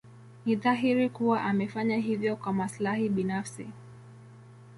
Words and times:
Ni 0.45 0.55
dhahiri 0.55 1.09
kuwa 1.09 1.41
amefanya 1.43 1.97
hivyo 1.97 2.35
kwa 2.35 2.53
maslahi 2.53 3.09
binafsi. 3.09 3.67